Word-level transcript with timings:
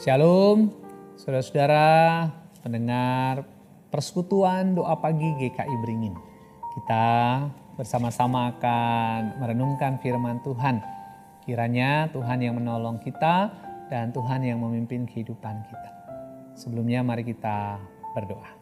Shalom, 0.00 0.72
saudara-saudara 1.12 2.24
pendengar 2.64 3.44
persekutuan 3.92 4.72
doa 4.72 4.96
pagi 4.96 5.28
GKI 5.36 5.76
Beringin. 5.84 6.16
Kita 6.72 7.04
bersama-sama 7.76 8.48
akan 8.48 9.36
merenungkan 9.44 10.00
firman 10.00 10.40
Tuhan. 10.40 10.80
Kiranya 11.44 12.08
Tuhan 12.16 12.40
yang 12.40 12.56
menolong 12.56 12.96
kita 13.04 13.52
dan 13.92 14.08
Tuhan 14.08 14.40
yang 14.40 14.64
memimpin 14.64 15.04
kehidupan 15.04 15.68
kita. 15.68 15.90
Sebelumnya 16.56 17.04
mari 17.04 17.20
kita 17.20 17.76
berdoa. 18.16 18.56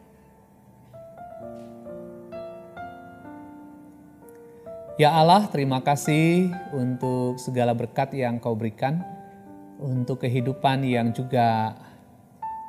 Ya 4.99 5.15
Allah, 5.15 5.47
terima 5.47 5.79
kasih 5.79 6.51
untuk 6.75 7.39
segala 7.39 7.71
berkat 7.71 8.11
yang 8.11 8.43
kau 8.43 8.59
berikan, 8.59 9.18
untuk 9.79 10.27
kehidupan 10.27 10.83
yang 10.83 11.15
juga 11.15 11.75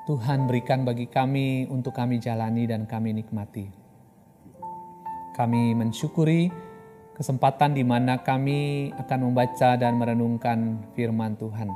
Tuhan 0.07 0.47
berikan 0.47 0.87
bagi 0.87 1.11
kami 1.11 1.67
untuk 1.67 1.95
kami 1.95 2.23
jalani 2.23 2.67
dan 2.71 2.87
kami 2.87 3.15
nikmati. 3.15 3.67
Kami 5.35 5.75
mensyukuri 5.75 6.51
kesempatan 7.15 7.77
di 7.77 7.85
mana 7.85 8.23
kami 8.23 8.91
akan 8.97 9.21
membaca 9.31 9.77
dan 9.77 10.01
merenungkan 10.01 10.89
firman 10.97 11.37
Tuhan. 11.37 11.69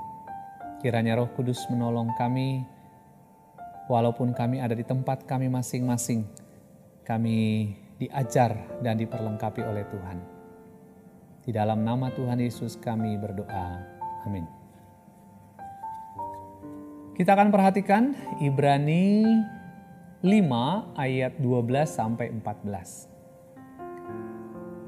Kiranya 0.80 1.20
Roh 1.20 1.30
Kudus 1.36 1.68
menolong 1.68 2.12
kami, 2.16 2.64
walaupun 3.88 4.32
kami 4.32 4.60
ada 4.60 4.72
di 4.72 4.84
tempat 4.84 5.28
kami 5.28 5.52
masing-masing, 5.52 6.24
kami 7.04 7.70
diajar 8.00 8.56
dan 8.80 9.00
diperlengkapi 9.00 9.62
oleh 9.64 9.84
Tuhan. 9.88 10.18
Di 11.44 11.52
dalam 11.52 11.84
nama 11.84 12.08
Tuhan 12.08 12.40
Yesus 12.40 12.80
kami 12.80 13.20
berdoa. 13.20 13.84
Amin. 14.24 14.63
Kita 17.14 17.38
akan 17.38 17.54
perhatikan 17.54 18.10
Ibrani 18.42 19.22
5 20.18 20.98
ayat 20.98 21.38
12 21.38 21.86
sampai 21.86 22.34
14. 22.34 23.06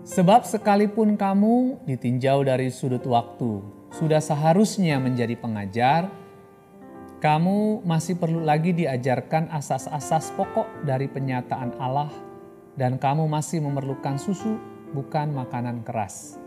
Sebab 0.02 0.42
sekalipun 0.42 1.14
kamu 1.14 1.86
ditinjau 1.86 2.42
dari 2.42 2.74
sudut 2.74 3.06
waktu, 3.06 3.62
sudah 3.94 4.18
seharusnya 4.18 4.98
menjadi 4.98 5.38
pengajar, 5.38 6.10
kamu 7.22 7.86
masih 7.86 8.18
perlu 8.18 8.42
lagi 8.42 8.74
diajarkan 8.74 9.46
asas-asas 9.54 10.34
pokok 10.34 10.82
dari 10.82 11.06
penyataan 11.06 11.78
Allah 11.78 12.10
dan 12.74 12.98
kamu 12.98 13.30
masih 13.30 13.62
memerlukan 13.62 14.18
susu 14.18 14.58
bukan 14.90 15.30
makanan 15.30 15.86
keras. 15.86 16.42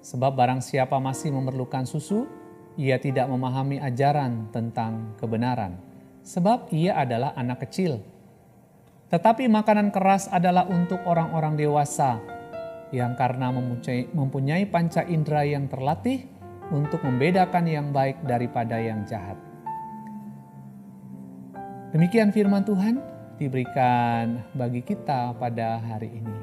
Sebab 0.00 0.32
barang 0.32 0.64
siapa 0.64 0.96
masih 0.96 1.28
memerlukan 1.28 1.84
susu, 1.84 2.24
ia 2.74 2.98
tidak 2.98 3.30
memahami 3.30 3.78
ajaran 3.78 4.50
tentang 4.50 5.14
kebenaran, 5.18 5.78
sebab 6.26 6.70
ia 6.74 6.98
adalah 6.98 7.34
anak 7.38 7.66
kecil. 7.68 8.02
Tetapi 9.12 9.46
makanan 9.46 9.94
keras 9.94 10.26
adalah 10.26 10.66
untuk 10.66 10.98
orang-orang 11.06 11.54
dewasa 11.54 12.18
yang 12.90 13.14
karena 13.14 13.50
mempunyai, 14.10 14.66
panca 14.66 15.02
indera 15.06 15.46
yang 15.46 15.66
terlatih 15.66 16.26
untuk 16.70 17.02
membedakan 17.02 17.66
yang 17.66 17.86
baik 17.90 18.22
daripada 18.26 18.78
yang 18.78 19.02
jahat. 19.06 19.38
Demikian 21.94 22.34
firman 22.34 22.66
Tuhan 22.66 22.98
diberikan 23.38 24.42
bagi 24.54 24.82
kita 24.82 25.34
pada 25.38 25.78
hari 25.78 26.10
ini. 26.10 26.38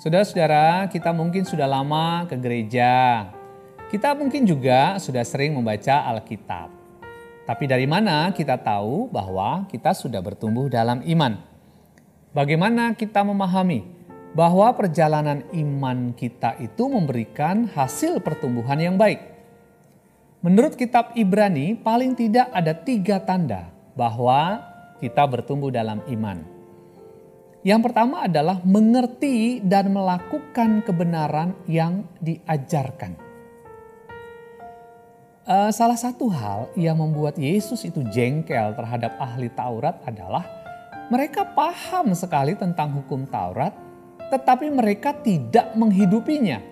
Saudara-saudara, 0.00 0.88
kita 0.88 1.12
mungkin 1.12 1.44
sudah 1.44 1.68
lama 1.68 2.24
ke 2.24 2.36
gereja. 2.40 3.28
Kita 3.92 4.16
mungkin 4.16 4.48
juga 4.48 4.96
sudah 4.96 5.20
sering 5.20 5.52
membaca 5.52 6.08
Alkitab. 6.08 6.72
Tapi 7.44 7.68
dari 7.68 7.84
mana 7.84 8.32
kita 8.32 8.56
tahu 8.56 9.12
bahwa 9.12 9.68
kita 9.68 9.92
sudah 9.92 10.16
bertumbuh 10.24 10.72
dalam 10.72 11.04
iman? 11.04 11.36
Bagaimana 12.32 12.96
kita 12.96 13.20
memahami 13.20 13.84
bahwa 14.32 14.72
perjalanan 14.72 15.44
iman 15.52 16.16
kita 16.16 16.56
itu 16.64 16.88
memberikan 16.88 17.68
hasil 17.68 18.24
pertumbuhan 18.24 18.80
yang 18.80 18.96
baik? 18.96 19.20
Menurut 20.40 20.72
kitab 20.72 21.12
Ibrani, 21.12 21.76
paling 21.76 22.16
tidak 22.16 22.48
ada 22.48 22.72
tiga 22.72 23.20
tanda 23.20 23.68
bahwa 23.92 24.64
kita 25.04 25.20
bertumbuh 25.28 25.68
dalam 25.68 26.00
iman. 26.08 26.40
Yang 27.60 27.92
pertama 27.92 28.24
adalah 28.24 28.56
mengerti 28.64 29.60
dan 29.60 29.92
melakukan 29.92 30.80
kebenaran 30.80 31.52
yang 31.68 32.08
diajarkan. 32.24 33.21
Uh, 35.42 35.74
salah 35.74 35.98
satu 35.98 36.30
hal 36.30 36.70
yang 36.78 37.02
membuat 37.02 37.34
Yesus 37.34 37.82
itu 37.82 37.98
jengkel 38.14 38.78
terhadap 38.78 39.18
ahli 39.18 39.50
Taurat 39.50 39.98
adalah 40.06 40.46
mereka 41.10 41.42
paham 41.42 42.14
sekali 42.14 42.54
tentang 42.54 42.94
hukum 42.94 43.26
Taurat, 43.26 43.74
tetapi 44.30 44.70
mereka 44.70 45.10
tidak 45.10 45.74
menghidupinya. 45.74 46.62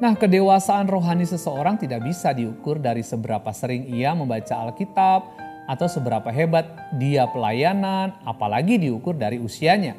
Nah, 0.00 0.16
kedewasaan 0.16 0.88
rohani 0.88 1.28
seseorang 1.28 1.76
tidak 1.76 2.08
bisa 2.08 2.32
diukur 2.32 2.80
dari 2.80 3.04
seberapa 3.04 3.52
sering 3.52 3.84
ia 3.92 4.16
membaca 4.16 4.64
Alkitab, 4.64 5.28
atau 5.68 5.84
seberapa 5.92 6.32
hebat 6.32 6.64
dia 6.96 7.28
pelayanan, 7.28 8.16
apalagi 8.24 8.80
diukur 8.80 9.12
dari 9.12 9.36
usianya. 9.36 9.92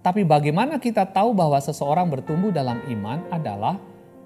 Tapi 0.00 0.24
bagaimana 0.24 0.80
kita 0.80 1.04
tahu 1.12 1.36
bahwa 1.36 1.60
seseorang 1.60 2.08
bertumbuh 2.08 2.48
dalam 2.48 2.80
iman 2.88 3.20
adalah 3.28 3.76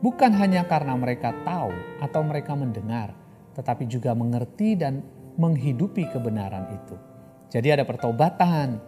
bukan 0.00 0.32
hanya 0.36 0.66
karena 0.66 0.94
mereka 0.94 1.34
tahu 1.46 1.72
atau 2.02 2.20
mereka 2.26 2.54
mendengar, 2.54 3.14
tetapi 3.54 3.86
juga 3.86 4.14
mengerti 4.14 4.78
dan 4.78 5.02
menghidupi 5.38 6.10
kebenaran 6.10 6.66
itu. 6.74 6.96
Jadi 7.48 7.68
ada 7.74 7.84
pertobatan. 7.86 8.80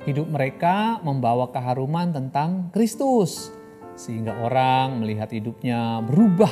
Hidup 0.00 0.32
mereka 0.32 0.96
membawa 1.04 1.52
keharuman 1.52 2.08
tentang 2.08 2.72
Kristus. 2.72 3.52
Sehingga 3.92 4.32
orang 4.40 5.04
melihat 5.04 5.28
hidupnya 5.28 6.00
berubah 6.00 6.48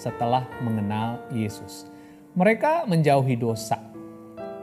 setelah 0.00 0.48
mengenal 0.64 1.20
Yesus 1.28 1.92
mereka 2.36 2.84
menjauhi 2.84 3.34
dosa. 3.40 3.80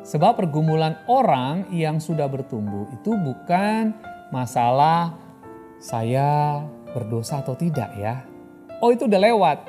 Sebab 0.05 0.37
pergumulan 0.37 1.01
orang 1.09 1.73
yang 1.73 1.97
sudah 1.97 2.29
bertumbuh 2.29 2.85
itu 2.93 3.17
bukan 3.17 3.97
masalah 4.29 5.17
saya 5.81 6.61
berdosa 6.93 7.41
atau 7.41 7.57
tidak 7.57 7.89
ya. 7.97 8.21
Oh 8.83 8.91
itu 8.91 9.07
udah 9.07 9.21
lewat. 9.31 9.63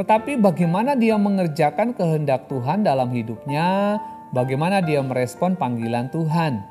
Tetapi 0.00 0.40
bagaimana 0.40 0.96
dia 0.96 1.20
mengerjakan 1.20 1.92
kehendak 1.92 2.48
Tuhan 2.48 2.80
dalam 2.80 3.12
hidupnya, 3.12 4.00
bagaimana 4.32 4.80
dia 4.80 5.04
merespon 5.04 5.60
panggilan 5.60 6.08
Tuhan. 6.08 6.64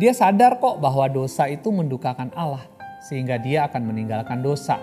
Dia 0.00 0.16
sadar 0.16 0.56
kok 0.56 0.80
bahwa 0.80 1.04
dosa 1.12 1.52
itu 1.52 1.68
mendukakan 1.68 2.32
Allah 2.32 2.64
sehingga 3.04 3.36
dia 3.36 3.68
akan 3.68 3.92
meninggalkan 3.92 4.40
dosa. 4.40 4.80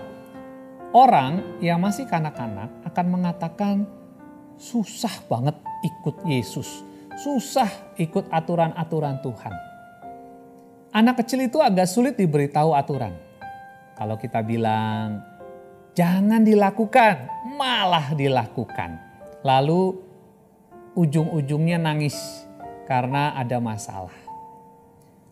Orang 0.94 1.58
yang 1.58 1.82
masih 1.82 2.06
kanak-kanak 2.06 2.70
akan 2.86 3.06
mengatakan, 3.10 3.76
susah 4.54 5.18
banget 5.26 5.58
ikut 5.82 6.22
Yesus. 6.30 6.86
Susah 7.18 7.66
ikut 7.98 8.30
aturan-aturan 8.30 9.18
Tuhan. 9.18 9.54
Anak 10.94 11.26
kecil 11.26 11.50
itu 11.50 11.58
agak 11.58 11.90
sulit 11.90 12.14
diberitahu 12.14 12.70
aturan. 12.70 13.18
Kalau 13.98 14.14
kita 14.14 14.46
bilang 14.46 15.35
jangan 15.96 16.44
dilakukan, 16.44 17.32
malah 17.56 18.12
dilakukan. 18.12 19.00
Lalu 19.40 19.96
ujung-ujungnya 20.92 21.80
nangis 21.80 22.14
karena 22.84 23.32
ada 23.32 23.56
masalah. 23.58 24.12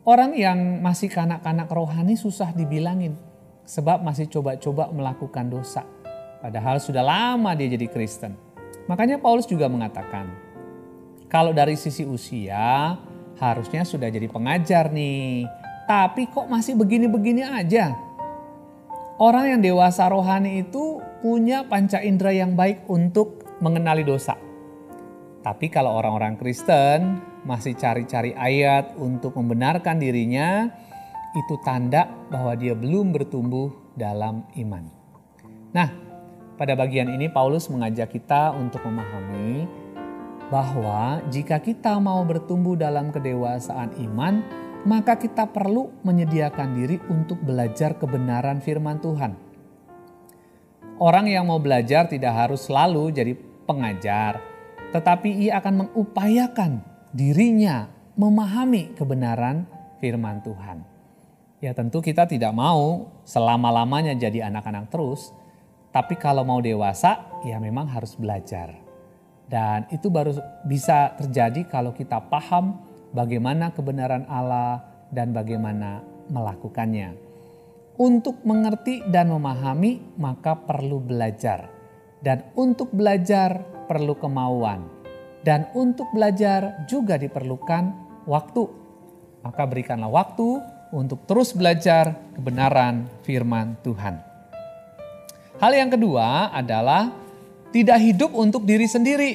Orang 0.05 0.37
yang 0.37 0.81
masih 0.81 1.13
kanak-kanak 1.13 1.69
rohani 1.69 2.17
susah 2.17 2.53
dibilangin 2.57 3.17
sebab 3.65 4.01
masih 4.05 4.29
coba-coba 4.29 4.89
melakukan 4.93 5.49
dosa. 5.53 5.85
Padahal 6.41 6.77
sudah 6.81 7.01
lama 7.01 7.57
dia 7.57 7.73
jadi 7.73 7.89
Kristen. 7.89 8.37
Makanya 8.85 9.17
Paulus 9.17 9.49
juga 9.49 9.65
mengatakan, 9.65 10.29
kalau 11.33 11.57
dari 11.57 11.73
sisi 11.73 12.05
usia 12.05 13.01
harusnya 13.41 13.81
sudah 13.89 14.13
jadi 14.13 14.29
pengajar 14.29 14.93
nih, 14.93 15.49
tapi 15.89 16.29
kok 16.29 16.45
masih 16.53 16.77
begini-begini 16.77 17.41
aja. 17.41 17.97
Orang 19.15 19.47
yang 19.47 19.61
dewasa 19.63 20.11
rohani 20.11 20.67
itu 20.67 20.99
punya 21.23 21.63
panca 21.71 22.03
indera 22.03 22.35
yang 22.35 22.59
baik 22.59 22.83
untuk 22.91 23.47
mengenali 23.63 24.03
dosa. 24.03 24.35
Tapi 25.39 25.71
kalau 25.71 25.95
orang-orang 25.95 26.35
Kristen 26.35 27.23
masih 27.47 27.79
cari-cari 27.79 28.35
ayat 28.35 28.99
untuk 28.99 29.39
membenarkan 29.39 30.03
dirinya, 30.03 30.67
itu 31.31 31.55
tanda 31.63 32.11
bahwa 32.27 32.59
dia 32.59 32.75
belum 32.75 33.15
bertumbuh 33.15 33.95
dalam 33.95 34.51
iman. 34.59 34.83
Nah, 35.71 35.95
pada 36.59 36.75
bagian 36.75 37.07
ini 37.15 37.31
Paulus 37.31 37.71
mengajak 37.71 38.11
kita 38.11 38.51
untuk 38.51 38.83
memahami 38.83 39.67
bahwa 40.51 41.23
jika 41.31 41.63
kita 41.63 42.03
mau 42.03 42.27
bertumbuh 42.27 42.75
dalam 42.75 43.15
kedewasaan 43.15 43.95
iman, 44.11 44.43
maka 44.85 45.17
kita 45.17 45.49
perlu 45.49 45.89
menyediakan 46.05 46.69
diri 46.77 47.01
untuk 47.09 47.41
belajar 47.41 47.97
kebenaran 47.97 48.61
firman 48.61 49.01
Tuhan. 49.01 49.33
Orang 51.01 51.27
yang 51.27 51.49
mau 51.49 51.59
belajar 51.59 52.07
tidak 52.07 52.33
harus 52.37 52.71
selalu 52.71 53.11
jadi 53.11 53.33
pengajar, 53.67 54.39
tetapi 54.95 55.49
ia 55.49 55.59
akan 55.59 55.89
mengupayakan 55.89 56.73
dirinya 57.11 57.91
memahami 58.15 58.95
kebenaran 58.95 59.67
firman 59.99 60.39
Tuhan. 60.45 60.87
Ya 61.59 61.73
tentu 61.73 61.99
kita 62.05 62.29
tidak 62.29 62.53
mau 62.55 63.09
selama-lamanya 63.25 64.15
jadi 64.15 64.47
anak-anak 64.53 64.93
terus, 64.93 65.33
tapi 65.91 66.15
kalau 66.15 66.45
mau 66.47 66.61
dewasa 66.61 67.41
ya 67.43 67.57
memang 67.59 67.89
harus 67.91 68.15
belajar. 68.15 68.77
Dan 69.49 69.89
itu 69.91 70.13
baru 70.13 70.37
bisa 70.63 71.17
terjadi 71.19 71.67
kalau 71.67 71.91
kita 71.97 72.21
paham 72.31 72.94
bagaimana 73.15 73.71
kebenaran 73.71 74.27
Allah 74.27 74.83
dan 75.15 75.31
bagaimana 75.31 76.03
melakukannya. 76.29 77.15
Untuk 77.95 78.43
mengerti 78.43 79.07
dan 79.07 79.31
memahami 79.31 80.19
maka 80.19 80.59
perlu 80.59 80.99
belajar. 80.99 81.71
Dan 82.19 82.43
untuk 82.59 82.91
belajar 82.91 83.63
perlu 83.87 84.19
kemauan. 84.19 84.91
Dan 85.47 85.71
untuk 85.79 86.11
belajar 86.11 86.83
juga 86.91 87.15
diperlukan 87.15 87.95
waktu. 88.27 88.65
Maka 89.47 89.63
berikanlah 89.69 90.11
waktu 90.11 90.59
untuk 90.91 91.23
terus 91.29 91.55
belajar 91.55 92.19
kebenaran 92.35 93.07
firman 93.23 93.79
Tuhan. 93.87 94.19
Hal 95.63 95.71
yang 95.71 95.93
kedua 95.93 96.51
adalah 96.51 97.15
tidak 97.71 97.99
hidup 98.03 98.35
untuk 98.35 98.67
diri 98.67 98.89
sendiri. 98.91 99.33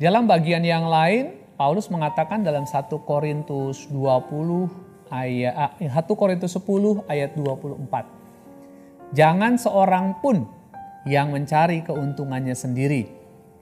Dalam 0.00 0.26
bagian 0.26 0.64
yang 0.66 0.88
lain, 0.90 1.41
Paulus 1.56 1.92
mengatakan 1.92 2.40
dalam 2.40 2.64
1 2.64 2.88
Korintus 3.04 3.86
20 3.92 5.12
ayat 5.12 5.76
1 5.76 5.92
ah, 5.92 6.02
Korintus 6.16 6.56
10 6.56 7.04
ayat 7.06 7.36
24. 7.36 9.12
Jangan 9.12 9.60
seorang 9.60 10.16
pun 10.24 10.48
yang 11.04 11.28
mencari 11.34 11.84
keuntungannya 11.84 12.56
sendiri, 12.56 13.04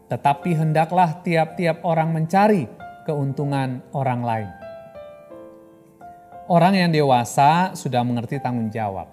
tetapi 0.07 0.55
hendaklah 0.55 1.19
tiap-tiap 1.27 1.83
orang 1.83 2.15
mencari 2.15 2.71
keuntungan 3.03 3.83
orang 3.91 4.21
lain. 4.23 4.51
Orang 6.51 6.75
yang 6.75 6.91
dewasa 6.91 7.75
sudah 7.79 8.03
mengerti 8.03 8.43
tanggung 8.43 8.71
jawab. 8.71 9.07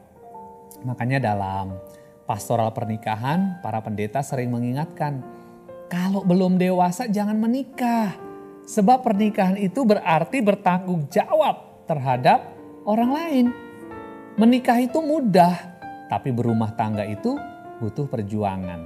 Makanya 0.86 1.34
dalam 1.34 1.78
pastoral 2.26 2.70
pernikahan, 2.74 3.62
para 3.62 3.82
pendeta 3.82 4.22
sering 4.22 4.54
mengingatkan, 4.54 5.22
kalau 5.88 6.22
belum 6.22 6.60
dewasa 6.60 7.08
jangan 7.08 7.40
menikah. 7.40 8.27
Sebab 8.68 9.00
pernikahan 9.00 9.56
itu 9.56 9.88
berarti 9.88 10.44
bertanggung 10.44 11.08
jawab 11.08 11.88
terhadap 11.88 12.52
orang 12.84 13.12
lain. 13.16 13.46
Menikah 14.36 14.84
itu 14.84 15.00
mudah, 15.00 15.56
tapi 16.12 16.36
berumah 16.36 16.76
tangga 16.76 17.08
itu 17.08 17.40
butuh 17.80 18.12
perjuangan. 18.12 18.84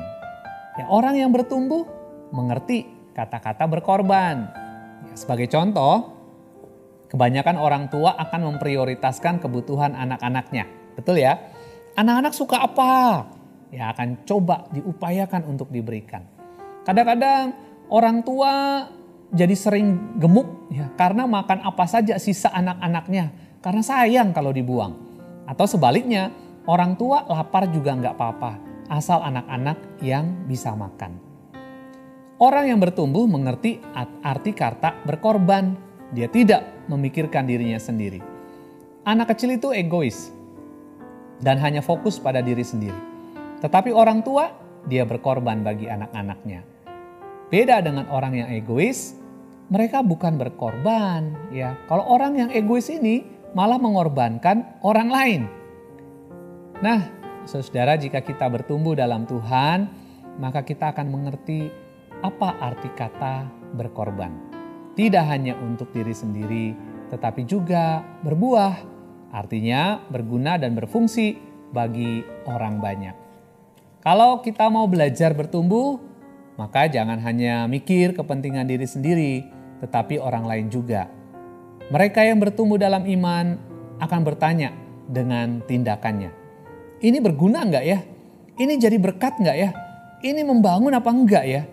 Ya, 0.77 0.85
orang 0.85 1.17
yang 1.17 1.33
bertumbuh 1.33 1.89
mengerti 2.29 2.85
kata-kata 3.17 3.65
berkorban. 3.65 4.53
Ya, 5.09 5.13
sebagai 5.17 5.49
contoh, 5.49 6.13
kebanyakan 7.09 7.57
orang 7.57 7.89
tua 7.89 8.13
akan 8.21 8.53
memprioritaskan 8.53 9.41
kebutuhan 9.41 9.97
anak-anaknya. 9.97 10.69
Betul 10.93 11.25
ya? 11.25 11.41
Anak-anak 11.97 12.37
suka 12.37 12.69
apa? 12.69 12.93
Ya 13.73 13.89
akan 13.91 14.29
coba 14.29 14.69
diupayakan 14.71 15.41
untuk 15.49 15.73
diberikan. 15.73 16.23
Kadang-kadang 16.85 17.51
orang 17.91 18.23
tua 18.23 18.53
jadi 19.31 19.55
sering 19.55 20.19
gemuk 20.19 20.67
ya 20.67 20.91
karena 20.99 21.23
makan 21.23 21.63
apa 21.63 21.87
saja 21.87 22.19
sisa 22.19 22.51
anak-anaknya 22.51 23.31
karena 23.63 23.81
sayang 23.83 24.29
kalau 24.35 24.51
dibuang. 24.51 24.93
Atau 25.47 25.67
sebaliknya 25.67 26.31
orang 26.67 26.95
tua 26.99 27.23
lapar 27.27 27.67
juga 27.71 27.95
nggak 27.95 28.15
apa-apa 28.15 28.51
asal 28.91 29.23
anak-anak 29.23 30.03
yang 30.03 30.45
bisa 30.45 30.75
makan. 30.75 31.15
Orang 32.41 32.67
yang 32.67 32.81
bertumbuh 32.81 33.29
mengerti 33.29 33.79
arti 34.25 34.51
kata 34.51 35.05
berkorban. 35.07 35.77
Dia 36.11 36.27
tidak 36.27 36.89
memikirkan 36.91 37.47
dirinya 37.47 37.79
sendiri. 37.79 38.19
Anak 39.07 39.31
kecil 39.31 39.55
itu 39.55 39.71
egois, 39.71 40.27
dan 41.39 41.55
hanya 41.63 41.79
fokus 41.79 42.19
pada 42.21 42.43
diri 42.43 42.61
sendiri. 42.61 42.97
Tetapi 43.63 43.95
orang 43.95 44.19
tua, 44.19 44.51
dia 44.85 45.07
berkorban 45.07 45.63
bagi 45.63 45.87
anak-anaknya. 45.87 46.61
Beda 47.47 47.79
dengan 47.79 48.11
orang 48.11 48.33
yang 48.43 48.49
egois, 48.51 49.20
mereka 49.71 50.03
bukan 50.03 50.35
berkorban, 50.35 51.31
ya. 51.49 51.79
Kalau 51.87 52.03
orang 52.11 52.35
yang 52.35 52.49
egois 52.51 52.91
ini 52.91 53.23
malah 53.55 53.79
mengorbankan 53.79 54.83
orang 54.83 55.09
lain. 55.09 55.41
Nah, 56.83 57.23
Saudara, 57.47 57.97
jika 57.97 58.21
kita 58.21 58.45
bertumbuh 58.51 58.93
dalam 58.93 59.25
Tuhan, 59.25 59.89
maka 60.37 60.61
kita 60.61 60.93
akan 60.93 61.09
mengerti 61.09 61.73
apa 62.21 62.53
arti 62.61 62.91
kata 62.93 63.49
berkorban. 63.73 64.29
Tidak 64.93 65.25
hanya 65.25 65.57
untuk 65.57 65.89
diri 65.89 66.13
sendiri, 66.13 66.77
tetapi 67.09 67.41
juga 67.49 68.05
berbuah 68.21 68.91
Artinya 69.31 70.03
berguna 70.11 70.59
dan 70.59 70.75
berfungsi 70.75 71.39
bagi 71.71 72.19
orang 72.43 72.83
banyak. 72.83 73.15
Kalau 74.03 74.43
kita 74.43 74.67
mau 74.67 74.91
belajar 74.91 75.31
bertumbuh, 75.31 76.03
maka 76.59 76.91
jangan 76.91 77.15
hanya 77.23 77.63
mikir 77.71 78.11
kepentingan 78.11 78.67
diri 78.67 78.83
sendiri, 78.83 79.33
tetapi 79.81 80.21
orang 80.21 80.45
lain 80.45 80.67
juga. 80.69 81.09
Mereka 81.91 82.23
yang 82.23 82.39
bertumbuh 82.39 82.79
dalam 82.79 83.03
iman 83.03 83.57
akan 83.99 84.21
bertanya 84.23 84.71
dengan 85.09 85.59
tindakannya. 85.65 86.31
Ini 87.01 87.17
berguna 87.19 87.65
enggak 87.65 87.83
ya? 87.83 87.99
Ini 88.55 88.73
jadi 88.77 88.95
berkat 89.01 89.41
enggak 89.41 89.57
ya? 89.57 89.69
Ini 90.21 90.45
membangun 90.45 90.93
apa 90.93 91.09
enggak 91.09 91.45
ya? 91.49 91.65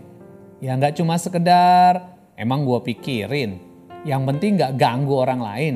Ya 0.58 0.72
enggak 0.74 0.96
cuma 0.98 1.14
sekedar 1.20 2.18
emang 2.34 2.64
gue 2.64 2.80
pikirin. 2.82 3.60
Yang 4.02 4.22
penting 4.34 4.50
enggak 4.58 4.72
ganggu 4.80 5.14
orang 5.14 5.40
lain. 5.44 5.74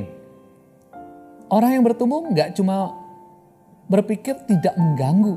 Orang 1.53 1.77
yang 1.77 1.85
bertumbuh 1.85 2.25
nggak 2.33 2.57
cuma 2.57 2.97
berpikir 3.85 4.33
tidak 4.49 4.73
mengganggu, 4.73 5.37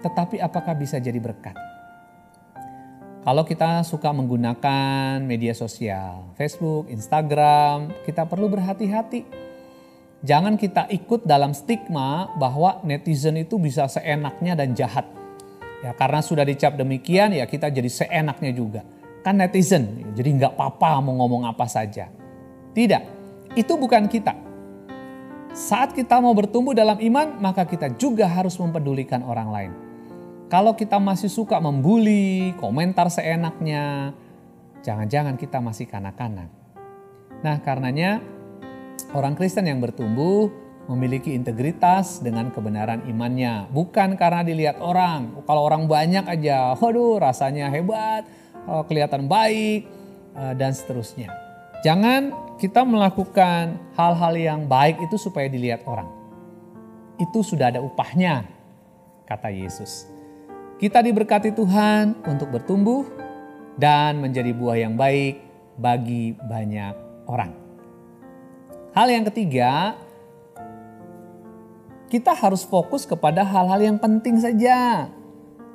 tetapi 0.00 0.40
apakah 0.40 0.72
bisa 0.72 0.96
jadi 0.96 1.20
berkat. 1.20 1.71
Kalau 3.22 3.46
kita 3.46 3.86
suka 3.86 4.10
menggunakan 4.10 5.22
media 5.22 5.54
sosial, 5.54 6.34
Facebook, 6.34 6.90
Instagram, 6.90 7.94
kita 8.02 8.26
perlu 8.26 8.50
berhati-hati. 8.50 9.22
Jangan 10.26 10.58
kita 10.58 10.90
ikut 10.90 11.22
dalam 11.22 11.54
stigma 11.54 12.34
bahwa 12.34 12.82
netizen 12.82 13.38
itu 13.38 13.62
bisa 13.62 13.86
seenaknya 13.86 14.58
dan 14.58 14.74
jahat. 14.74 15.06
Ya 15.86 15.94
karena 15.94 16.18
sudah 16.18 16.42
dicap 16.42 16.74
demikian 16.74 17.30
ya 17.30 17.46
kita 17.46 17.70
jadi 17.70 17.86
seenaknya 17.86 18.50
juga. 18.50 18.82
Kan 19.22 19.38
netizen, 19.38 20.02
jadi 20.18 20.42
nggak 20.42 20.58
apa-apa 20.58 20.98
mau 20.98 21.14
ngomong 21.22 21.46
apa 21.46 21.70
saja. 21.70 22.10
Tidak, 22.74 23.02
itu 23.54 23.72
bukan 23.78 24.10
kita. 24.10 24.34
Saat 25.54 25.94
kita 25.94 26.18
mau 26.18 26.34
bertumbuh 26.34 26.74
dalam 26.74 26.98
iman, 26.98 27.38
maka 27.38 27.62
kita 27.70 27.86
juga 27.94 28.26
harus 28.26 28.58
mempedulikan 28.58 29.22
orang 29.22 29.48
lain. 29.54 29.91
Kalau 30.52 30.76
kita 30.76 31.00
masih 31.00 31.32
suka 31.32 31.56
membuli, 31.64 32.52
komentar 32.60 33.08
seenaknya, 33.08 34.12
jangan-jangan 34.84 35.40
kita 35.40 35.64
masih 35.64 35.88
kanak-kanak. 35.88 36.52
Nah, 37.40 37.56
karenanya 37.64 38.20
orang 39.16 39.32
Kristen 39.32 39.64
yang 39.64 39.80
bertumbuh 39.80 40.52
memiliki 40.92 41.32
integritas 41.32 42.20
dengan 42.20 42.52
kebenaran 42.52 43.00
imannya, 43.08 43.72
bukan 43.72 44.12
karena 44.20 44.44
dilihat 44.44 44.76
orang. 44.84 45.40
Kalau 45.48 45.64
orang 45.64 45.88
banyak 45.88 46.28
aja, 46.28 46.76
waduh, 46.76 47.16
rasanya 47.16 47.72
hebat, 47.72 48.28
oh, 48.68 48.84
kelihatan 48.84 49.32
baik, 49.32 49.88
eh, 50.36 50.54
dan 50.60 50.76
seterusnya. 50.76 51.32
Jangan 51.80 52.28
kita 52.60 52.84
melakukan 52.84 53.80
hal-hal 53.96 54.36
yang 54.36 54.60
baik 54.68 55.00
itu 55.00 55.16
supaya 55.16 55.48
dilihat 55.48 55.88
orang. 55.88 56.12
Itu 57.16 57.40
sudah 57.40 57.72
ada 57.72 57.80
upahnya, 57.80 58.44
kata 59.24 59.48
Yesus. 59.48 60.11
Kita 60.82 60.98
diberkati 60.98 61.54
Tuhan 61.54 62.26
untuk 62.26 62.58
bertumbuh 62.58 63.06
dan 63.78 64.18
menjadi 64.18 64.50
buah 64.50 64.82
yang 64.82 64.98
baik 64.98 65.38
bagi 65.78 66.34
banyak 66.34 67.22
orang. 67.30 67.54
Hal 68.90 69.06
yang 69.06 69.22
ketiga, 69.30 69.94
kita 72.10 72.34
harus 72.34 72.66
fokus 72.66 73.06
kepada 73.06 73.46
hal-hal 73.46 73.78
yang 73.78 73.98
penting 74.02 74.42
saja. 74.42 75.06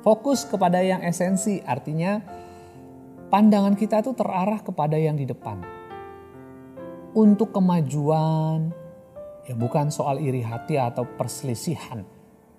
Fokus 0.04 0.44
kepada 0.44 0.84
yang 0.84 1.00
esensi, 1.00 1.64
artinya 1.64 2.20
pandangan 3.32 3.80
kita 3.80 4.04
itu 4.04 4.12
terarah 4.12 4.60
kepada 4.60 5.00
yang 5.00 5.16
di 5.16 5.24
depan 5.24 5.64
untuk 7.16 7.56
kemajuan, 7.56 8.76
ya 9.48 9.56
bukan 9.56 9.88
soal 9.88 10.20
iri 10.20 10.44
hati 10.44 10.76
atau 10.76 11.08
perselisihan. 11.16 12.17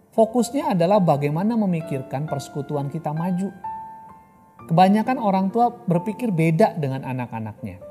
Fokusnya 0.09 0.73
adalah 0.73 0.97
bagaimana 0.97 1.53
memikirkan 1.53 2.25
persekutuan 2.25 2.89
kita 2.89 3.13
maju. 3.13 3.53
Kebanyakan 4.65 5.17
orang 5.21 5.53
tua 5.53 5.69
berpikir 5.69 6.33
beda 6.33 6.77
dengan 6.77 7.05
anak-anaknya. 7.05 7.81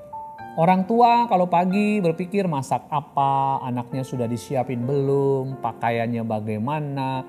Orang 0.58 0.90
tua 0.90 1.30
kalau 1.30 1.46
pagi 1.46 2.02
berpikir 2.02 2.50
masak 2.50 2.90
apa, 2.90 3.62
anaknya 3.62 4.02
sudah 4.02 4.26
disiapin 4.26 4.82
belum, 4.82 5.62
pakaiannya 5.62 6.26
bagaimana, 6.26 7.22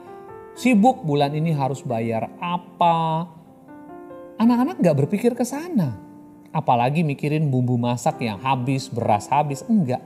sibuk 0.57 1.05
bulan 1.05 1.37
ini 1.37 1.53
harus 1.53 1.85
bayar 1.85 2.25
apa. 2.41 3.29
Anak-anak 4.41 4.81
gak 4.81 4.97
berpikir 5.05 5.37
ke 5.37 5.45
sana. 5.45 5.93
Apalagi 6.49 7.05
mikirin 7.05 7.53
bumbu 7.53 7.77
masak 7.77 8.25
yang 8.25 8.41
habis, 8.41 8.89
beras 8.89 9.29
habis, 9.29 9.61
enggak. 9.69 10.01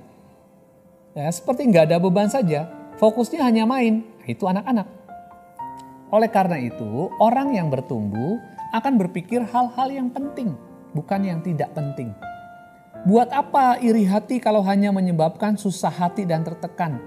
Ya, 1.16 1.32
seperti 1.32 1.70
nggak 1.70 1.88
ada 1.88 1.98
beban 2.04 2.28
saja, 2.28 2.68
fokusnya 3.00 3.40
hanya 3.46 3.64
main, 3.64 4.04
itu 4.28 4.48
anak-anak. 4.48 4.88
Oleh 6.14 6.30
karena 6.30 6.62
itu, 6.62 7.10
orang 7.18 7.58
yang 7.58 7.74
bertumbuh 7.74 8.38
akan 8.74 9.02
berpikir 9.02 9.42
hal-hal 9.50 9.90
yang 9.90 10.14
penting, 10.14 10.54
bukan 10.94 11.22
yang 11.26 11.40
tidak 11.42 11.74
penting. 11.74 12.14
Buat 13.04 13.34
apa 13.34 13.82
iri 13.82 14.06
hati 14.06 14.38
kalau 14.38 14.62
hanya 14.64 14.94
menyebabkan 14.94 15.58
susah 15.58 15.92
hati 15.92 16.24
dan 16.24 16.46
tertekan? 16.46 17.02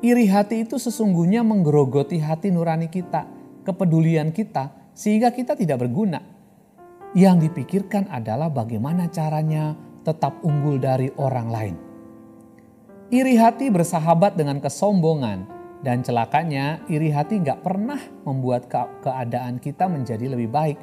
Iri 0.00 0.26
hati 0.30 0.64
itu 0.64 0.80
sesungguhnya 0.80 1.44
menggerogoti 1.44 2.18
hati 2.18 2.48
nurani 2.48 2.88
kita, 2.88 3.28
kepedulian 3.66 4.32
kita, 4.32 4.72
sehingga 4.96 5.30
kita 5.30 5.54
tidak 5.54 5.84
berguna. 5.84 6.22
Yang 7.12 7.50
dipikirkan 7.50 8.08
adalah 8.08 8.48
bagaimana 8.48 9.06
caranya 9.12 9.76
tetap 10.02 10.40
unggul 10.40 10.80
dari 10.80 11.12
orang 11.20 11.48
lain. 11.52 11.76
Iri 13.08 13.36
hati 13.40 13.72
bersahabat 13.72 14.36
dengan 14.36 14.60
kesombongan 14.60 15.57
dan 15.78 16.02
celakanya 16.02 16.82
iri 16.90 17.14
hati 17.14 17.38
nggak 17.38 17.62
pernah 17.62 17.98
membuat 18.26 18.66
ke 18.66 18.82
keadaan 19.06 19.62
kita 19.62 19.86
menjadi 19.86 20.26
lebih 20.34 20.50
baik. 20.50 20.78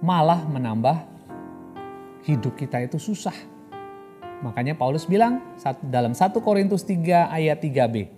Malah 0.00 0.44
menambah 0.48 0.96
hidup 2.24 2.56
kita 2.56 2.80
itu 2.84 2.96
susah. 2.96 3.36
Makanya 4.44 4.76
Paulus 4.76 5.08
bilang 5.08 5.40
dalam 5.88 6.12
1 6.12 6.32
Korintus 6.40 6.84
3 6.84 7.32
ayat 7.32 7.60
3b. 7.60 8.08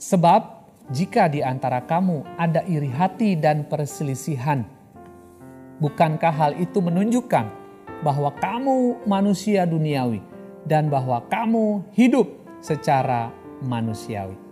Sebab 0.00 0.42
jika 0.90 1.30
di 1.30 1.38
antara 1.44 1.86
kamu 1.86 2.26
ada 2.34 2.66
iri 2.66 2.90
hati 2.90 3.38
dan 3.38 3.62
perselisihan, 3.70 4.66
bukankah 5.78 6.34
hal 6.34 6.52
itu 6.58 6.82
menunjukkan 6.82 7.46
bahwa 8.02 8.34
kamu 8.34 9.06
manusia 9.06 9.68
duniawi 9.68 10.18
dan 10.66 10.90
bahwa 10.90 11.22
kamu 11.30 11.84
hidup 11.94 12.26
secara 12.58 13.30
manusiawi. 13.62 14.49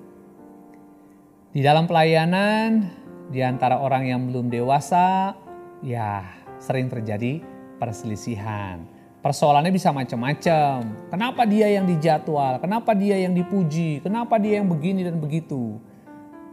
Di 1.48 1.64
dalam 1.64 1.88
pelayanan, 1.88 2.92
di 3.32 3.40
antara 3.40 3.80
orang 3.80 4.04
yang 4.04 4.20
belum 4.28 4.52
dewasa, 4.52 5.32
ya 5.80 6.20
sering 6.60 6.92
terjadi 6.92 7.40
perselisihan. 7.80 8.84
Persoalannya 9.24 9.72
bisa 9.72 9.88
macam-macam. 9.88 11.08
Kenapa 11.08 11.48
dia 11.48 11.72
yang 11.72 11.88
dijadwal? 11.88 12.60
Kenapa 12.60 12.92
dia 12.92 13.16
yang 13.16 13.32
dipuji? 13.32 14.04
Kenapa 14.04 14.36
dia 14.36 14.60
yang 14.60 14.68
begini 14.68 15.08
dan 15.08 15.16
begitu? 15.16 15.80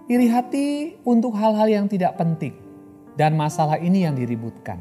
Iri 0.08 0.32
hati 0.32 0.96
untuk 1.04 1.36
hal-hal 1.36 1.68
yang 1.68 1.86
tidak 1.92 2.16
penting. 2.16 2.56
Dan 3.20 3.36
masalah 3.36 3.76
ini 3.76 4.08
yang 4.08 4.16
diributkan. 4.16 4.80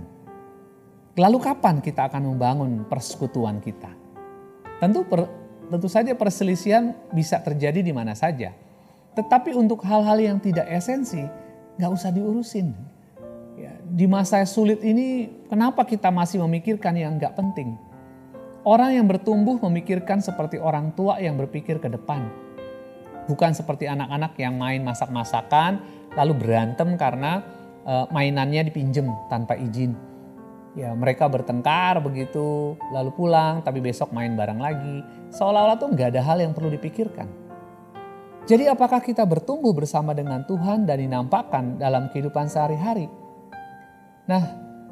Lalu 1.18 1.38
kapan 1.42 1.82
kita 1.82 2.06
akan 2.06 2.22
membangun 2.22 2.86
persekutuan 2.86 3.58
kita? 3.58 3.90
Tentu 4.78 5.06
per, 5.06 5.26
tentu 5.70 5.90
saja 5.90 6.14
perselisihan 6.14 6.94
bisa 7.10 7.42
terjadi 7.42 7.82
di 7.82 7.90
mana 7.90 8.14
saja. 8.14 8.54
Tetapi 9.14 9.54
untuk 9.54 9.82
hal-hal 9.86 10.18
yang 10.18 10.38
tidak 10.42 10.66
esensi, 10.66 11.22
nggak 11.78 11.90
usah 11.90 12.10
diurusin. 12.10 12.74
Ya, 13.54 13.70
di 13.82 14.10
masa 14.10 14.42
sulit 14.42 14.82
ini, 14.82 15.30
kenapa 15.46 15.86
kita 15.86 16.10
masih 16.10 16.42
memikirkan 16.42 16.98
yang 16.98 17.16
nggak 17.18 17.38
penting? 17.38 17.78
Orang 18.66 18.96
yang 18.96 19.06
bertumbuh 19.06 19.60
memikirkan 19.70 20.18
seperti 20.18 20.58
orang 20.58 20.90
tua 20.96 21.20
yang 21.20 21.38
berpikir 21.38 21.78
ke 21.78 21.86
depan. 21.86 22.26
Bukan 23.30 23.54
seperti 23.54 23.86
anak-anak 23.86 24.34
yang 24.40 24.58
main 24.58 24.82
masak-masakan, 24.82 25.80
lalu 26.16 26.32
berantem 26.34 26.96
karena 26.98 27.44
uh, 27.86 28.08
mainannya 28.10 28.68
dipinjem 28.68 29.08
tanpa 29.28 29.56
izin 29.56 29.94
Ya 30.74 30.90
mereka 30.90 31.30
bertengkar 31.30 32.02
begitu, 32.02 32.74
lalu 32.90 33.14
pulang 33.14 33.62
tapi 33.62 33.78
besok 33.78 34.10
main 34.10 34.34
bareng 34.34 34.58
lagi. 34.58 35.06
Seolah-olah 35.30 35.78
tuh 35.78 35.94
nggak 35.94 36.10
ada 36.10 36.22
hal 36.26 36.42
yang 36.42 36.50
perlu 36.50 36.66
dipikirkan. 36.74 37.30
Jadi 38.44 38.68
apakah 38.68 39.00
kita 39.00 39.24
bertumbuh 39.24 39.72
bersama 39.72 40.12
dengan 40.12 40.44
Tuhan 40.44 40.84
dan 40.84 41.00
dinampakkan 41.00 41.80
dalam 41.80 42.12
kehidupan 42.12 42.44
sehari-hari? 42.44 43.08
Nah, 44.28 44.44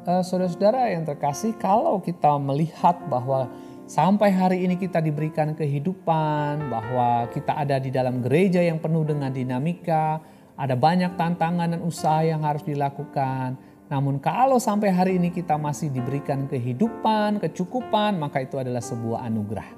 eh, 0.09 0.25
saudara-saudara 0.25 0.89
yang 0.89 1.05
terkasih, 1.05 1.53
kalau 1.61 2.01
kita 2.01 2.33
melihat 2.41 2.97
bahwa 3.05 3.53
sampai 3.85 4.33
hari 4.33 4.65
ini 4.65 4.73
kita 4.73 4.97
diberikan 5.05 5.53
kehidupan, 5.53 6.65
bahwa 6.65 7.29
kita 7.29 7.53
ada 7.53 7.77
di 7.77 7.93
dalam 7.93 8.25
gereja 8.25 8.57
yang 8.57 8.81
penuh 8.81 9.05
dengan 9.05 9.29
dinamika, 9.29 10.17
ada 10.57 10.73
banyak 10.73 11.13
tantangan 11.13 11.77
dan 11.77 11.81
usaha 11.85 12.25
yang 12.25 12.41
harus 12.41 12.65
dilakukan, 12.65 13.53
namun 13.85 14.17
kalau 14.17 14.57
sampai 14.57 14.89
hari 14.89 15.21
ini 15.21 15.29
kita 15.29 15.61
masih 15.61 15.93
diberikan 15.93 16.49
kehidupan, 16.49 17.37
kecukupan, 17.37 18.17
maka 18.17 18.41
itu 18.41 18.57
adalah 18.57 18.81
sebuah 18.81 19.29
anugerah. 19.29 19.69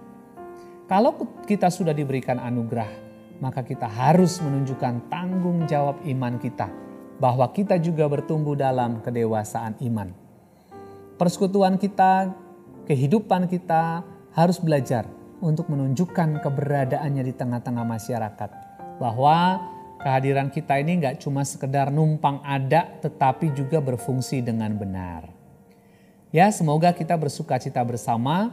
Kalau 0.88 1.44
kita 1.44 1.68
sudah 1.68 1.92
diberikan 1.92 2.40
anugerah, 2.40 3.05
maka 3.44 3.64
kita 3.64 3.88
harus 3.88 4.40
menunjukkan 4.40 5.12
tanggung 5.12 5.68
jawab 5.68 6.00
iman 6.08 6.36
kita 6.40 6.68
bahwa 7.20 7.48
kita 7.52 7.80
juga 7.80 8.08
bertumbuh 8.12 8.56
dalam 8.56 9.00
kedewasaan 9.00 9.80
iman. 9.84 10.12
Persekutuan 11.16 11.80
kita, 11.80 12.36
kehidupan 12.88 13.48
kita 13.48 14.04
harus 14.36 14.60
belajar 14.60 15.08
untuk 15.40 15.72
menunjukkan 15.72 16.44
keberadaannya 16.44 17.24
di 17.24 17.34
tengah-tengah 17.36 17.86
masyarakat. 17.88 18.50
Bahwa 19.00 19.64
kehadiran 20.04 20.52
kita 20.52 20.76
ini 20.80 21.00
nggak 21.00 21.24
cuma 21.24 21.48
sekedar 21.48 21.88
numpang 21.88 22.44
ada 22.44 23.00
tetapi 23.00 23.56
juga 23.56 23.80
berfungsi 23.80 24.44
dengan 24.44 24.76
benar. 24.76 25.32
Ya 26.36 26.52
semoga 26.52 26.92
kita 26.92 27.16
bersuka 27.16 27.56
cita 27.56 27.80
bersama 27.88 28.52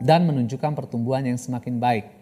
dan 0.00 0.24
menunjukkan 0.24 0.72
pertumbuhan 0.72 1.28
yang 1.28 1.36
semakin 1.36 1.76
baik. 1.76 2.15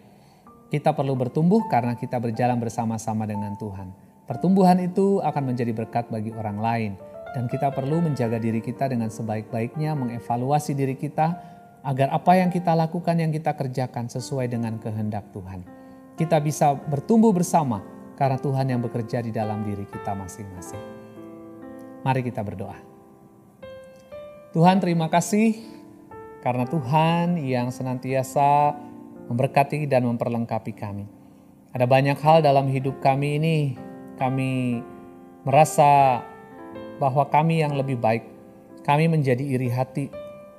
Kita 0.69 0.97
perlu 0.97 1.13
bertumbuh 1.13 1.65
karena 1.69 1.93
kita 1.93 2.17
berjalan 2.17 2.57
bersama-sama 2.57 3.29
dengan 3.29 3.53
Tuhan. 3.55 3.93
Pertumbuhan 4.25 4.81
itu 4.81 5.21
akan 5.21 5.53
menjadi 5.53 5.69
berkat 5.69 6.09
bagi 6.09 6.33
orang 6.33 6.57
lain 6.57 6.91
dan 7.37 7.45
kita 7.45 7.69
perlu 7.69 8.01
menjaga 8.01 8.41
diri 8.41 8.63
kita 8.63 8.89
dengan 8.89 9.13
sebaik-baiknya, 9.13 9.93
mengevaluasi 9.93 10.73
diri 10.73 10.97
kita 10.97 11.35
agar 11.85 12.09
apa 12.09 12.33
yang 12.39 12.49
kita 12.49 12.73
lakukan, 12.73 13.13
yang 13.21 13.29
kita 13.29 13.53
kerjakan 13.53 14.09
sesuai 14.09 14.49
dengan 14.49 14.81
kehendak 14.81 15.29
Tuhan. 15.29 15.61
Kita 16.17 16.41
bisa 16.41 16.73
bertumbuh 16.73 17.29
bersama 17.35 17.83
karena 18.15 18.39
Tuhan 18.41 18.65
yang 18.71 18.81
bekerja 18.81 19.21
di 19.21 19.29
dalam 19.29 19.61
diri 19.61 19.85
kita 19.85 20.15
masing-masing. 20.15 20.81
Mari 22.01 22.23
kita 22.23 22.41
berdoa. 22.41 22.79
Tuhan 24.55 24.79
terima 24.79 25.11
kasih 25.11 25.59
karena 26.39 26.63
Tuhan 26.63 27.35
yang 27.43 27.67
senantiasa 27.75 28.71
memberkati 29.27 29.85
dan 29.89 30.05
memperlengkapi 30.09 30.73
kami. 30.75 31.05
Ada 31.75 31.85
banyak 31.85 32.17
hal 32.19 32.43
dalam 32.45 32.71
hidup 32.71 33.03
kami 33.03 33.41
ini, 33.41 33.57
kami 34.15 34.79
merasa 35.43 36.23
bahwa 36.97 37.27
kami 37.27 37.61
yang 37.61 37.75
lebih 37.75 37.99
baik. 37.99 38.23
Kami 38.85 39.09
menjadi 39.11 39.41
iri 39.41 39.67
hati. 39.73 40.07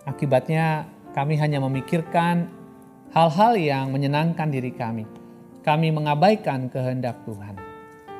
Akibatnya 0.04 0.90
kami 1.16 1.38
hanya 1.40 1.62
memikirkan 1.62 2.50
hal-hal 3.14 3.56
yang 3.56 3.94
menyenangkan 3.94 4.50
diri 4.50 4.74
kami 4.74 5.06
kami 5.66 5.90
mengabaikan 5.90 6.70
kehendak 6.70 7.26
Tuhan. 7.26 7.58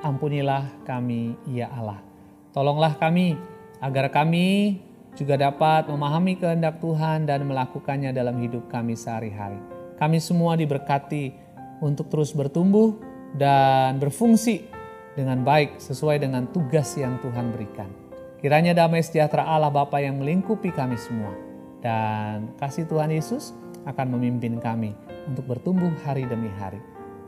Ampunilah 0.02 0.66
kami, 0.82 1.38
ya 1.46 1.70
Allah. 1.70 2.02
Tolonglah 2.50 2.98
kami 2.98 3.38
agar 3.78 4.10
kami 4.10 4.82
juga 5.14 5.38
dapat 5.38 5.86
memahami 5.86 6.34
kehendak 6.42 6.82
Tuhan 6.82 7.22
dan 7.30 7.46
melakukannya 7.46 8.10
dalam 8.10 8.34
hidup 8.42 8.66
kami 8.66 8.98
sehari-hari. 8.98 9.75
Kami 9.96 10.20
semua 10.20 10.56
diberkati 10.56 11.32
untuk 11.80 12.12
terus 12.12 12.32
bertumbuh 12.36 12.96
dan 13.36 13.96
berfungsi 13.96 14.68
dengan 15.16 15.40
baik 15.40 15.80
sesuai 15.80 16.20
dengan 16.20 16.48
tugas 16.52 16.92
yang 17.00 17.16
Tuhan 17.24 17.52
berikan. 17.52 17.88
Kiranya 18.36 18.76
damai 18.76 19.00
sejahtera 19.00 19.48
Allah 19.48 19.72
Bapa 19.72 19.96
yang 19.96 20.20
melingkupi 20.20 20.68
kami 20.68 21.00
semua 21.00 21.32
dan 21.80 22.52
kasih 22.60 22.84
Tuhan 22.84 23.08
Yesus 23.08 23.56
akan 23.88 24.18
memimpin 24.18 24.60
kami 24.60 24.92
untuk 25.24 25.48
bertumbuh 25.48 25.90
hari 26.04 26.28
demi 26.28 26.52
hari. 26.60 26.80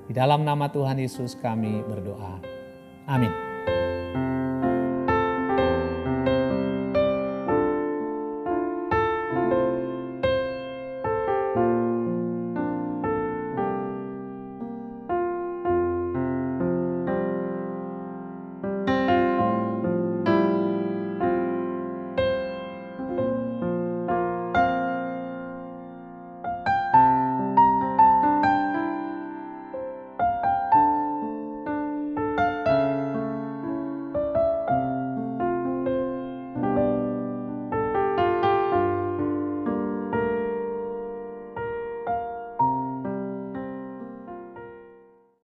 Di 0.05 0.13
dalam 0.17 0.45
nama 0.45 0.69
Tuhan 0.69 1.01
Yesus 1.01 1.37
kami 1.41 1.81
berdoa. 1.89 2.41
Amin. 3.09 3.48